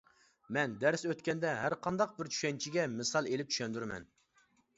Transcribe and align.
مەن 0.55 0.71
دەرس 0.83 1.03
ئۆتكەندە 1.09 1.51
ھەرقانداق 1.63 2.15
بىر 2.21 2.31
چۈشەنچىگە 2.37 2.87
مىسال 2.95 3.31
ئېلىپ 3.35 3.53
چۈشەندۈرىمەن. 3.53 4.11